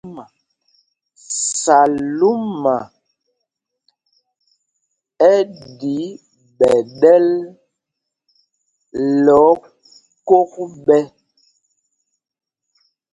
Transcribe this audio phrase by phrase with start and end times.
[1.61, 2.75] Salúma
[5.31, 5.37] ɛ́
[5.79, 5.97] ɗǐ
[6.57, 7.25] ɓɛ ɗɛ́l
[9.25, 10.51] lɛ́ ókok
[10.85, 11.01] ɓɛ̄.